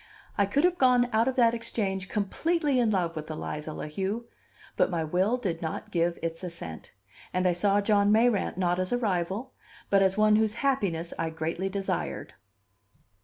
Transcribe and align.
I 0.35 0.47
could 0.47 0.63
have 0.63 0.79
gone 0.79 1.07
out 1.13 1.27
of 1.27 1.35
that 1.35 1.53
Exchange 1.53 2.09
completely 2.09 2.79
in 2.79 2.89
love 2.89 3.15
with 3.15 3.29
Eliza 3.29 3.71
La 3.71 3.85
Heu; 3.87 4.25
but 4.75 4.89
my 4.89 5.03
will 5.03 5.37
did 5.37 5.61
not 5.61 5.91
give 5.91 6.17
its 6.23 6.43
assent, 6.43 6.91
and 7.31 7.47
I 7.47 7.53
saw 7.53 7.81
John 7.81 8.11
Mayrant 8.11 8.57
not 8.57 8.79
as 8.79 8.91
a 8.91 8.97
rival, 8.97 9.53
but 9.91 10.01
as 10.01 10.17
one 10.17 10.37
whose 10.37 10.55
happiness 10.65 11.13
I 11.19 11.29
greatly 11.29 11.69
desired. 11.69 12.33